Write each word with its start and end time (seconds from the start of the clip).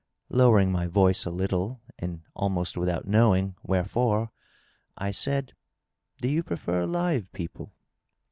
Lowering 0.29 0.71
my 0.71 0.87
voice 0.87 1.25
a 1.25 1.29
little, 1.29 1.79
and 1.99 2.23
almost 2.35 2.75
without 2.75 3.05
knowing 3.07 3.53
wherefore, 3.61 4.31
I 4.97 5.11
said, 5.11 5.53
—"Do 6.23 6.27
you 6.27 6.41
prefer 6.41 6.85
live 6.87 7.31
people?" 7.33 7.75